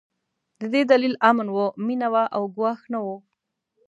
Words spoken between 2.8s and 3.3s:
نه و.